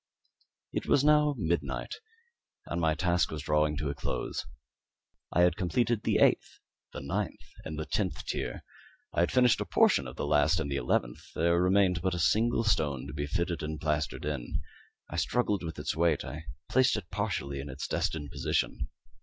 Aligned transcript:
It 0.73 0.87
was 0.87 1.03
now 1.03 1.35
midnight, 1.37 1.97
and 2.65 2.81
my 2.81 2.95
task 2.95 3.29
was 3.29 3.43
drawing 3.43 3.77
to 3.77 3.89
a 3.89 3.93
close. 3.93 4.47
I 5.31 5.41
had 5.41 5.55
completed 5.55 6.01
the 6.01 6.17
eighth, 6.17 6.57
the 6.91 7.01
ninth, 7.01 7.45
and 7.65 7.77
the 7.77 7.85
tenth 7.85 8.25
tier. 8.25 8.63
I 9.13 9.19
had 9.19 9.31
finished 9.31 9.61
a 9.61 9.65
portion 9.65 10.07
of 10.07 10.15
the 10.15 10.25
last 10.25 10.59
and 10.59 10.71
the 10.71 10.75
eleventh; 10.75 11.31
there 11.35 11.61
remained 11.61 12.01
but 12.01 12.15
a 12.15 12.19
single 12.19 12.63
stone 12.63 13.05
to 13.05 13.13
be 13.13 13.27
fitted 13.27 13.61
and 13.61 13.79
plastered 13.79 14.25
in. 14.25 14.63
I 15.07 15.17
struggled 15.17 15.61
with 15.61 15.77
its 15.77 15.95
weight; 15.95 16.25
I 16.25 16.45
placed 16.67 16.97
it 16.97 17.11
partially 17.11 17.59
in 17.59 17.69
its 17.69 17.87
destined 17.87 18.31
position. 18.31 18.87